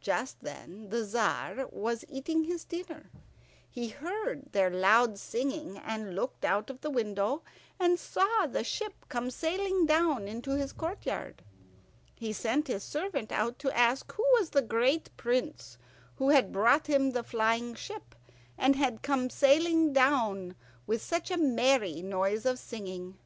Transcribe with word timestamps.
Just 0.00 0.40
then 0.42 0.88
the 0.88 1.04
Tzar 1.04 1.68
was 1.70 2.04
eating 2.08 2.42
his 2.42 2.64
dinner. 2.64 3.12
He 3.70 3.90
heard 3.90 4.50
their 4.50 4.70
loud 4.70 5.20
singing, 5.20 5.76
and 5.78 6.16
looked 6.16 6.44
out 6.44 6.68
of 6.68 6.80
the 6.80 6.90
window 6.90 7.44
and 7.78 7.96
saw 7.96 8.48
the 8.48 8.64
ship 8.64 9.06
come 9.08 9.30
sailing 9.30 9.86
down 9.86 10.26
into 10.26 10.56
his 10.56 10.72
courtyard. 10.72 11.44
He 12.16 12.32
sent 12.32 12.66
his 12.66 12.82
servant 12.82 13.30
out 13.30 13.60
to 13.60 13.70
ask 13.70 14.10
who 14.14 14.24
was 14.36 14.50
the 14.50 14.62
great 14.62 15.16
prince 15.16 15.78
who 16.16 16.30
had 16.30 16.50
brought 16.50 16.88
him 16.88 17.12
the 17.12 17.22
flying 17.22 17.76
ship, 17.76 18.16
and 18.58 18.74
had 18.74 19.00
come 19.02 19.30
sailing 19.30 19.92
down 19.92 20.56
with 20.88 21.00
such 21.02 21.30
a 21.30 21.36
merry 21.38 22.02
noise 22.02 22.44
of 22.44 22.58
singing. 22.58 23.16